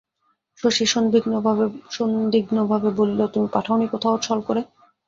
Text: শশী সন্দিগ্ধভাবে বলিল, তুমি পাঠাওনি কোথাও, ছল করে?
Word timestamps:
শশী 0.59 0.85
সন্দিগ্ধভাবে 1.93 2.89
বলিল, 2.97 3.19
তুমি 3.33 3.47
পাঠাওনি 3.53 3.85
কোথাও, 3.87 4.15
ছল 4.19 4.39
করে? 4.47 4.61